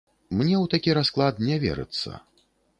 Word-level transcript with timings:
Мне 0.39 0.55
ў 0.63 0.71
такі 0.73 0.95
расклад 0.99 1.43
не 1.51 1.55
верыцца. 1.67 2.09